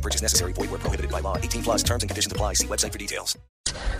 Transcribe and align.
No 0.00 0.02
purchase 0.02 0.22
necessary. 0.22 0.54
Void 0.54 0.70
where 0.70 0.80
prohibited 0.80 1.10
by 1.10 1.20
law. 1.20 1.36
18 1.36 1.62
plus 1.62 1.82
terms 1.82 2.02
and 2.02 2.08
conditions 2.08 2.32
apply. 2.32 2.54
See 2.54 2.66
website 2.66 2.92
for 2.92 2.98
details. 2.98 3.38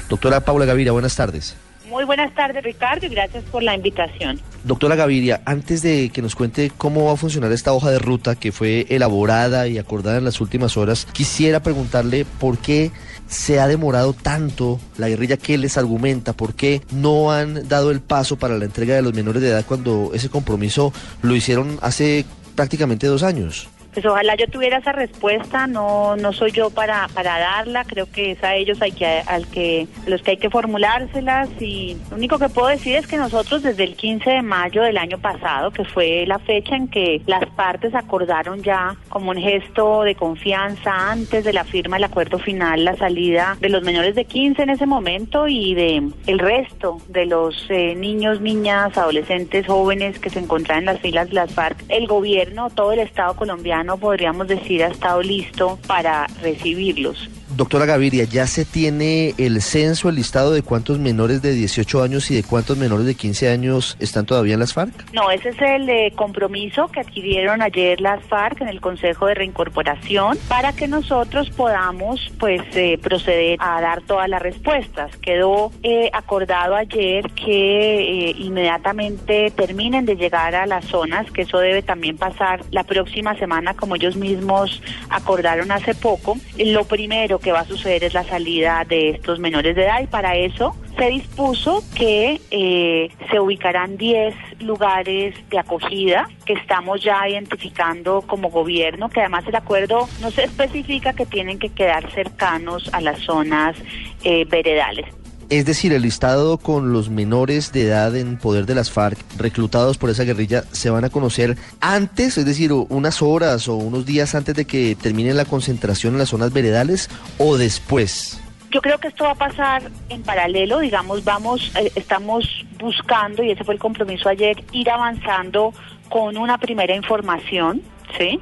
Doctora 0.09 0.41
Paula 0.41 0.65
Gaviria, 0.65 0.93
buenas 0.93 1.15
tardes. 1.15 1.55
Muy 1.89 2.05
buenas 2.05 2.33
tardes, 2.35 2.63
Ricardo, 2.63 3.07
y 3.07 3.09
gracias 3.09 3.45
por 3.45 3.63
la 3.63 3.75
invitación. 3.75 4.41
Doctora 4.65 4.95
Gaviria, 4.95 5.43
antes 5.45 5.83
de 5.83 6.11
que 6.11 6.23
nos 6.23 6.37
cuente 6.37 6.71
cómo 6.77 7.07
va 7.07 7.13
a 7.13 7.17
funcionar 7.17 7.53
esta 7.53 7.73
hoja 7.73 7.91
de 7.91 7.99
ruta 7.99 8.37
que 8.37 8.53
fue 8.53 8.87
elaborada 8.89 9.67
y 9.67 9.77
acordada 9.77 10.19
en 10.19 10.25
las 10.25 10.41
últimas 10.41 10.77
horas, 10.77 11.07
quisiera 11.13 11.61
preguntarle 11.61 12.25
por 12.39 12.59
qué 12.59 12.93
se 13.27 13.61
ha 13.61 13.67
demorado 13.67 14.13
tanto 14.13 14.81
la 14.99 15.09
guerrilla, 15.09 15.37
qué 15.37 15.59
les 15.59 15.77
argumenta, 15.77 16.33
por 16.33 16.55
qué 16.55 16.81
no 16.93 17.33
han 17.33 17.69
dado 17.69 17.91
el 17.91 18.01
paso 18.01 18.37
para 18.37 18.57
la 18.57 18.65
entrega 18.65 18.95
de 18.95 19.03
los 19.03 19.13
menores 19.13 19.43
de 19.43 19.49
edad 19.49 19.65
cuando 19.67 20.13
ese 20.15 20.31
compromiso 20.31 20.93
lo 21.23 21.35
hicieron 21.35 21.79
hace 21.83 22.25
prácticamente 22.55 23.07
dos 23.07 23.23
años. 23.23 23.69
Pues 23.93 24.07
ojalá 24.07 24.37
yo 24.37 24.47
tuviera 24.47 24.79
esa 24.79 24.93
respuesta, 24.93 25.67
no 25.67 26.17
no 26.17 26.33
soy 26.33 26.53
yo 26.53 26.71
para, 26.71 27.09
para 27.09 27.39
darla, 27.39 27.85
creo 27.85 28.11
que 28.11 28.33
es 28.33 28.45
a 28.45 28.55
ellos 28.55 28.81
hay 28.83 28.93
que, 28.93 29.23
al 29.27 29.47
que, 29.49 29.89
los 30.07 30.23
que 30.23 30.33
hay 30.33 30.37
que 30.37 30.51
formulárselas 30.51 31.49
y 31.61 31.97
lo 32.11 32.17
único 32.17 32.39
que 32.39 32.49
puedo 32.49 32.69
decir 32.69 32.97
es 32.97 33.07
que 33.07 33.17
nosotros 33.17 33.63
desde 33.63 33.85
el 33.85 33.97
15 33.97 34.31
de 34.31 34.43
mayo 34.43 34.83
del 34.83 34.99
año 34.99 35.19
pasado, 35.19 35.71
que 35.71 35.85
fue 35.85 36.25
la 36.27 36.39
fecha 36.39 36.77
en 36.77 36.89
que 36.89 37.23
las 37.27 37.45
partes 37.51 37.95
acordaron 37.95 38.63
ya 38.63 38.97
como 39.11 39.33
un 39.33 39.37
gesto 39.37 40.03
de 40.03 40.15
confianza 40.15 41.11
antes 41.11 41.45
de 41.45 41.53
la 41.53 41.65
firma 41.65 41.97
del 41.97 42.05
acuerdo 42.05 42.39
final, 42.39 42.85
la 42.85 42.97
salida 42.97 43.59
de 43.61 43.69
los 43.69 43.83
menores 43.83 44.15
de 44.15 44.25
15 44.25 44.63
en 44.63 44.71
ese 44.71 44.87
momento 44.87 45.47
y 45.49 45.75
de 45.75 46.11
el 46.27 46.39
resto 46.39 46.99
de 47.09 47.27
los 47.27 47.67
eh, 47.69 47.95
niños, 47.95 48.41
niñas, 48.41 48.97
adolescentes, 48.97 49.67
jóvenes 49.67 50.19
que 50.19 50.31
se 50.31 50.39
encontraban 50.39 50.85
en 50.85 50.87
las 50.87 51.01
filas 51.01 51.29
de 51.29 51.35
las 51.35 51.53
FARC, 51.53 51.85
el 51.89 52.07
gobierno, 52.07 52.71
todo 52.71 52.93
el 52.93 53.01
Estado 53.01 53.35
colombiano 53.35 53.99
podríamos 53.99 54.49
decir 54.49 54.83
ha 54.85 54.89
estado 54.89 55.21
listo 55.23 55.79
para 55.87 56.27
recibirlos. 56.41 57.29
Doctora 57.61 57.85
Gaviria, 57.85 58.25
¿ya 58.25 58.47
se 58.47 58.65
tiene 58.65 59.35
el 59.37 59.61
censo, 59.61 60.09
el 60.09 60.15
listado 60.15 60.53
de 60.53 60.63
cuántos 60.63 60.99
menores 60.99 61.43
de 61.43 61.53
18 61.53 62.03
años 62.03 62.31
y 62.31 62.35
de 62.35 62.43
cuántos 62.43 62.79
menores 62.79 63.05
de 63.05 63.15
15 63.15 63.51
años 63.51 63.99
están 64.01 64.25
todavía 64.25 64.55
en 64.55 64.61
las 64.61 64.73
FARC? 64.73 65.13
No, 65.13 65.31
ese 65.31 65.51
es 65.51 65.61
el 65.61 65.87
eh, 65.91 66.11
compromiso 66.17 66.89
que 66.89 67.01
adquirieron 67.01 67.61
ayer 67.61 68.01
las 68.01 68.25
FARC 68.25 68.63
en 68.63 68.69
el 68.69 68.81
Consejo 68.81 69.27
de 69.27 69.35
Reincorporación 69.35 70.39
para 70.49 70.73
que 70.73 70.89
nosotros 70.89 71.51
podamos 71.51 72.33
pues 72.39 72.63
eh, 72.77 72.97
proceder 72.97 73.59
a 73.61 73.83
dar 73.83 74.01
todas 74.05 74.31
las 74.31 74.41
respuestas. 74.41 75.15
Quedó 75.19 75.71
eh, 75.83 76.09
acordado 76.15 76.77
ayer 76.77 77.31
que 77.33 78.37
inmediatamente 78.39 79.51
terminen 79.55 80.07
de 80.07 80.17
llegar 80.17 80.55
a 80.55 80.65
las 80.65 80.87
zonas, 80.87 81.31
que 81.31 81.43
eso 81.43 81.59
debe 81.59 81.83
también 81.83 82.17
pasar 82.17 82.65
la 82.71 82.85
próxima 82.85 83.37
semana 83.37 83.75
como 83.75 83.97
ellos 83.97 84.17
mismos 84.17 84.81
acordaron 85.11 85.71
hace 85.71 85.95
poco. 85.95 86.39
Lo 86.57 86.85
primero 86.85 87.39
que 87.39 87.50
va 87.53 87.61
a 87.61 87.65
suceder 87.65 88.05
es 88.05 88.15
la 88.15 88.25
salida 88.25 88.85
de 88.89 89.11
estos 89.11 89.39
menores 89.39 89.75
de 89.77 89.85
edad 89.85 90.01
y 90.03 90.07
para 90.07 90.37
eso 90.37 90.77
se 90.97 91.07
dispuso 91.07 91.83
que 91.95 92.41
eh, 92.51 93.11
se 93.31 93.41
ubicarán 93.41 93.97
10 93.97 94.35
lugares 94.61 95.35
de 95.49 95.59
acogida 95.59 96.29
que 96.45 96.53
estamos 96.55 97.03
ya 97.03 97.29
identificando 97.29 98.23
como 98.23 98.51
gobierno, 98.51 99.09
que 99.09 99.21
además 99.21 99.47
el 99.47 99.55
acuerdo 99.55 100.09
no 100.21 100.31
se 100.31 100.45
especifica 100.45 101.13
que 101.13 101.27
tienen 101.27 101.59
que 101.59 101.71
quedar 101.71 102.11
cercanos 102.13 102.91
a 102.93 103.01
las 103.01 103.21
zonas 103.21 103.77
eh, 104.25 104.45
veredales. 104.45 105.20
Es 105.51 105.65
decir, 105.65 105.93
el 105.93 106.03
listado 106.03 106.59
con 106.59 106.93
los 106.93 107.11
menores 107.11 107.73
de 107.73 107.87
edad 107.87 108.15
en 108.15 108.39
poder 108.39 108.67
de 108.67 108.77
las 108.77 108.93
FARC 108.93 109.19
reclutados 109.37 109.99
por 109.99 110.09
esa 110.09 110.23
guerrilla 110.23 110.63
se 110.71 110.91
van 110.91 111.05
a 111.05 111.11
conocer 111.11 111.57
antes, 111.81 112.39
es 112.39 112.47
decir, 112.47 112.73
unas 112.73 113.21
horas 113.21 113.67
o 113.67 113.75
unos 113.75 114.07
días 114.07 114.37
antes 114.37 114.55
de 114.55 114.65
que 114.65 114.95
termine 114.95 115.35
la 115.35 115.45
concentración 115.45 116.13
en 116.13 116.21
las 116.21 116.29
zonas 116.29 116.53
veredales 116.53 117.11
o 117.39 117.57
después. 117.57 118.41
Yo 118.71 118.81
creo 118.81 118.99
que 118.99 119.09
esto 119.09 119.25
va 119.25 119.33
a 119.33 119.35
pasar 119.35 119.91
en 120.09 120.23
paralelo, 120.23 120.79
digamos, 120.79 121.25
vamos, 121.25 121.73
eh, 121.75 121.91
estamos 121.97 122.65
buscando, 122.79 123.43
y 123.43 123.51
ese 123.51 123.65
fue 123.65 123.75
el 123.75 123.81
compromiso 123.81 124.29
ayer, 124.29 124.63
ir 124.71 124.89
avanzando 124.89 125.75
con 126.09 126.37
una 126.37 126.59
primera 126.59 126.95
información 126.95 127.83
¿sí? 128.19 128.41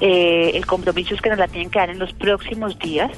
Eh, 0.00 0.52
el 0.54 0.66
compromiso 0.66 1.14
es 1.14 1.20
que 1.20 1.28
nos 1.28 1.38
la 1.38 1.48
tienen 1.48 1.70
que 1.70 1.78
dar 1.78 1.90
en 1.90 1.98
los 1.98 2.12
próximos 2.12 2.78
días, 2.78 3.10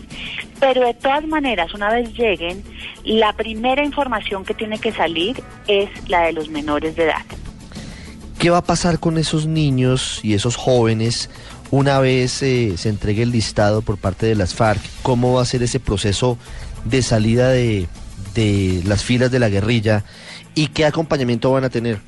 pero 0.58 0.84
de 0.84 0.94
todas 0.94 1.24
maneras, 1.26 1.74
una 1.74 1.90
vez 1.90 2.12
lleguen, 2.14 2.62
la 3.04 3.32
primera 3.32 3.84
información 3.84 4.44
que 4.44 4.54
tiene 4.54 4.78
que 4.78 4.92
salir 4.92 5.42
es 5.66 5.88
la 6.08 6.22
de 6.22 6.32
los 6.32 6.48
menores 6.48 6.96
de 6.96 7.04
edad. 7.04 7.24
¿Qué 8.38 8.50
va 8.50 8.58
a 8.58 8.64
pasar 8.64 8.98
con 8.98 9.18
esos 9.18 9.46
niños 9.46 10.20
y 10.22 10.34
esos 10.34 10.56
jóvenes 10.56 11.30
una 11.70 12.00
vez 12.00 12.42
eh, 12.42 12.76
se 12.76 12.88
entregue 12.88 13.22
el 13.22 13.30
listado 13.30 13.82
por 13.82 13.98
parte 13.98 14.26
de 14.26 14.34
las 14.34 14.54
FARC? 14.54 14.80
¿Cómo 15.02 15.34
va 15.34 15.42
a 15.42 15.46
ser 15.46 15.62
ese 15.62 15.80
proceso 15.80 16.38
de 16.84 17.02
salida 17.02 17.50
de, 17.50 17.86
de 18.34 18.82
las 18.84 19.04
filas 19.04 19.30
de 19.30 19.38
la 19.38 19.48
guerrilla 19.48 20.04
y 20.54 20.68
qué 20.68 20.84
acompañamiento 20.84 21.52
van 21.52 21.64
a 21.64 21.70
tener? 21.70 22.00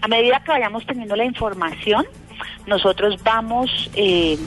A 0.00 0.08
medida 0.08 0.42
que 0.44 0.50
vayamos 0.50 0.84
teniendo 0.86 1.14
la 1.14 1.24
información, 1.24 2.06
nosotros 2.66 3.22
vamos 3.22 3.90
eh, 3.94 4.38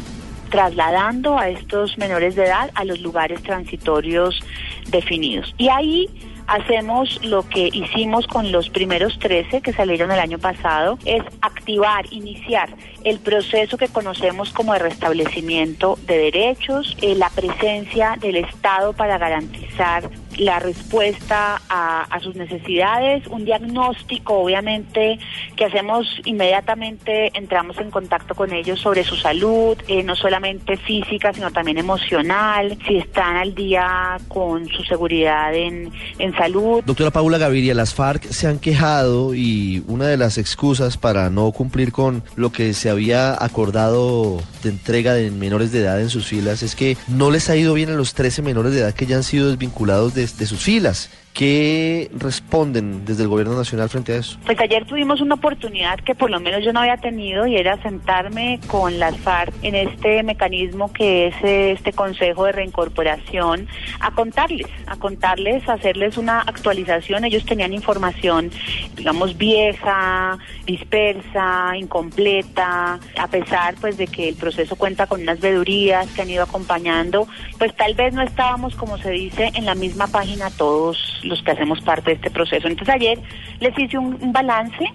trasladando 0.50 1.38
a 1.38 1.50
estos 1.50 1.98
menores 1.98 2.36
de 2.36 2.46
edad 2.46 2.72
a 2.76 2.86
los 2.86 3.00
lugares 3.00 3.42
transitorios 3.44 4.40
definidos. 4.88 5.54
Y 5.58 5.70
ahí 5.70 6.10
hacemos 6.48 7.24
lo 7.24 7.48
que 7.48 7.70
hicimos 7.74 8.28
con 8.28 8.52
los 8.52 8.70
primeros 8.70 9.18
13 9.20 9.62
que 9.62 9.74
salieron 9.74 10.12
el 10.12 10.20
año 10.20 10.40
pasado, 10.40 10.98
es 11.06 11.24
activar, 11.42 12.06
iniciar 12.12 12.76
el 13.04 13.20
proceso 13.20 13.78
que 13.78 13.88
conocemos 13.88 14.52
como 14.54 14.74
de 14.74 14.80
restablecimiento 14.80 15.98
de 16.06 16.18
derechos, 16.18 16.96
eh, 17.02 17.16
la 17.16 17.30
presencia 17.30 18.18
del 18.20 18.38
Estado 18.38 18.94
para 18.94 19.18
garantizar 19.18 20.10
la 20.38 20.60
respuesta 20.60 21.62
a, 21.70 22.20
sus 22.22 22.36
necesidades, 22.36 23.28
un 23.28 23.46
diagnóstico 23.46 24.40
obviamente 24.40 25.20
que 25.56 25.66
hacemos 25.66 26.08
inmediatamente, 26.24 27.32
entramos 27.38 27.78
en 27.78 27.92
contacto 27.92 28.34
con 28.34 28.52
ellos 28.52 28.80
sobre 28.80 29.04
su 29.04 29.16
salud, 29.16 29.78
eh, 29.88 30.02
no 30.02 30.16
solamente 30.16 30.78
física, 30.78 31.34
sino 31.34 31.52
también 31.52 31.78
emocional, 31.78 32.78
si 32.88 32.98
están 32.98 33.36
al 33.36 33.54
día 33.54 34.18
con 34.28 34.68
su 34.70 34.84
seguridad 34.84 35.54
en, 35.54 35.92
en 36.18 36.36
salud. 36.36 36.84
Doctora 36.84 37.12
Paula 37.12 37.38
Gaviria, 37.38 37.76
las 37.76 37.94
FARC 37.94 38.24
se 38.24 38.48
han 38.48 38.60
quejado 38.60 39.36
y 39.36 39.84
una 39.88 40.08
de 40.08 40.18
las 40.18 40.38
excusas 40.38 40.98
para 40.98 41.30
no 41.30 41.52
cumplir 41.52 41.92
con 41.92 42.24
lo 42.36 42.52
que 42.52 42.74
se 42.74 42.90
había 42.90 43.34
acordado 43.44 44.42
de 44.64 44.70
entrega 44.70 45.14
de 45.14 45.32
menores 45.32 45.72
de 45.72 45.82
edad 45.82 46.02
en 46.02 46.10
sus 46.10 46.26
filas 46.26 46.64
es 46.64 46.76
que 46.76 46.98
no 47.08 47.32
les 47.32 47.50
ha 47.50 47.56
ido 47.56 47.74
bien 47.74 47.90
a 47.90 47.94
los 47.94 48.14
13 48.14 48.42
menores 48.42 48.74
de 48.74 48.80
edad 48.80 48.94
que 48.94 49.06
ya 49.06 49.18
han 49.18 49.24
sido 49.24 49.50
desvinculados 49.50 50.14
de 50.14 50.24
de, 50.38 50.46
sus 50.46 50.62
filas. 50.62 51.10
¿Qué 51.36 52.10
responden 52.14 53.04
desde 53.04 53.24
el 53.24 53.28
gobierno 53.28 53.58
nacional 53.58 53.90
frente 53.90 54.14
a 54.14 54.16
eso? 54.20 54.40
Pues 54.46 54.58
ayer 54.58 54.86
tuvimos 54.86 55.20
una 55.20 55.36
oportunidad 55.36 56.00
que 56.00 56.16
por 56.16 56.30
lo 56.32 56.40
menos 56.40 56.64
yo 56.64 56.72
no 56.72 56.80
había 56.80 56.96
tenido 56.96 57.46
y 57.46 57.58
era 57.58 57.76
sentarme 57.84 58.62
con 58.68 59.00
las 59.00 59.18
FARC 59.18 59.54
en 59.62 59.76
este 59.76 60.24
mecanismo 60.24 60.94
que 60.94 61.28
es 61.28 61.36
este 61.44 61.92
Consejo 61.92 62.46
de 62.46 62.54
Reincorporación 62.54 63.68
a 64.00 64.12
contarles, 64.12 64.68
a 64.88 64.96
contarles, 64.96 65.68
a 65.68 65.74
hacerles 65.74 66.18
una 66.18 66.40
actualización. 66.40 67.26
Ellos 67.26 67.46
tenían 67.46 67.74
información, 67.74 68.50
digamos, 68.96 69.38
vieja, 69.38 70.38
dispersa, 70.66 71.76
incompleta, 71.76 72.98
a 73.20 73.28
pesar 73.28 73.76
pues 73.82 73.98
de 73.98 74.08
que 74.08 74.30
el 74.30 74.36
proceso 74.36 74.78
cuenta 74.78 75.06
con 75.06 75.20
unas 75.20 75.42
vedurías 75.42 76.08
que 76.12 76.22
han 76.22 76.30
ido 76.30 76.44
acompañando, 76.44 77.28
pues 77.58 77.76
tal 77.76 77.94
vez 77.94 78.14
no 78.14 78.22
estábamos, 78.22 78.74
como 78.76 78.98
se 78.98 79.12
dice, 79.12 79.52
en 79.54 79.66
la 79.66 79.76
misma 79.76 80.08
página 80.08 80.50
todos 80.50 81.25
los 81.26 81.42
que 81.44 81.52
hacemos 81.52 81.82
parte 81.82 82.12
de 82.12 82.16
este 82.16 82.32
proceso. 82.32 82.68
Entonces 82.68 82.96
ayer 82.96 83.20
les 83.60 83.78
hice 83.78 83.98
un, 83.98 84.32
balance 84.32 84.86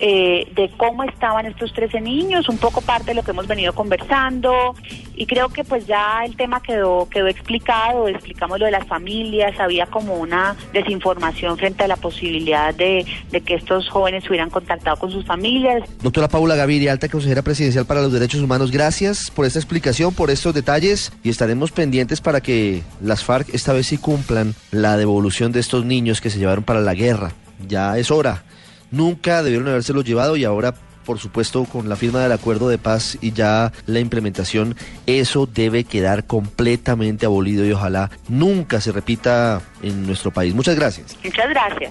eh, 0.00 0.50
de 0.54 0.70
cómo 0.78 1.04
estaban 1.04 1.44
estos 1.44 1.72
13 1.74 2.00
niños, 2.00 2.48
un 2.48 2.56
poco 2.56 2.80
parte 2.80 3.10
de 3.10 3.14
lo 3.14 3.22
que 3.22 3.32
hemos 3.32 3.46
venido 3.46 3.74
conversando. 3.74 4.74
Y 5.14 5.26
creo 5.26 5.50
que 5.50 5.62
pues 5.62 5.86
ya 5.86 6.24
el 6.24 6.36
tema 6.36 6.62
quedó 6.62 7.06
quedó 7.10 7.26
explicado, 7.26 8.08
explicamos 8.08 8.58
lo 8.58 8.64
de 8.64 8.72
las 8.72 8.86
familias, 8.86 9.60
había 9.60 9.86
como 9.86 10.14
una 10.14 10.56
desinformación 10.72 11.58
frente 11.58 11.84
a 11.84 11.88
la 11.88 11.96
posibilidad 11.96 12.74
de, 12.74 13.04
de 13.30 13.40
que 13.42 13.54
estos 13.54 13.90
jóvenes 13.90 14.26
hubieran 14.28 14.48
contactado 14.48 14.96
con 14.96 15.10
sus 15.10 15.26
familias. 15.26 15.82
Doctora 16.02 16.28
Paula 16.28 16.56
Gaviria, 16.56 16.92
alta 16.92 17.08
consejera 17.08 17.42
presidencial 17.42 17.84
para 17.84 18.00
los 18.00 18.12
derechos 18.12 18.40
humanos, 18.40 18.70
gracias 18.70 19.30
por 19.30 19.44
esta 19.44 19.58
explicación, 19.58 20.14
por 20.14 20.30
estos 20.30 20.54
detalles. 20.54 21.12
Y 21.22 21.28
estaremos 21.28 21.72
pendientes 21.72 22.22
para 22.22 22.40
que 22.40 22.82
las 23.02 23.22
FARC 23.22 23.54
esta 23.54 23.74
vez 23.74 23.88
sí 23.88 23.98
cumplan 23.98 24.54
la 24.70 24.96
devolución 24.96 25.52
de 25.52 25.60
estos 25.60 25.84
niños 25.84 26.22
que 26.22 26.30
se 26.30 26.38
llevaron 26.38 26.64
para 26.64 26.80
la 26.80 26.94
guerra. 26.94 27.32
Ya 27.68 27.98
es 27.98 28.10
hora 28.10 28.44
nunca 28.90 29.42
debieron 29.42 29.68
habérselos 29.68 30.04
llevado 30.04 30.36
y 30.36 30.44
ahora 30.44 30.74
por 31.04 31.18
supuesto, 31.18 31.64
con 31.64 31.88
la 31.88 31.96
firma 31.96 32.20
del 32.20 32.30
acuerdo 32.30 32.68
de 32.68 32.78
paz 32.78 33.18
y 33.20 33.32
ya 33.32 33.72
la 33.86 33.98
implementación, 33.98 34.76
eso 35.06 35.46
debe 35.46 35.82
quedar 35.82 36.24
completamente 36.24 37.26
abolido 37.26 37.66
y 37.66 37.72
ojalá 37.72 38.10
nunca 38.28 38.80
se 38.80 38.92
repita 38.92 39.60
en 39.82 40.06
nuestro 40.06 40.30
país. 40.30 40.54
Muchas 40.54 40.76
gracias. 40.76 41.16
Muchas 41.24 41.48
gracias. 41.48 41.90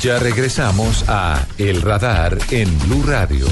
Ya 0.00 0.18
regresamos 0.18 1.04
a 1.06 1.46
El 1.58 1.80
Radar 1.82 2.38
en 2.50 2.76
Blue 2.80 3.04
Radio. 3.06 3.46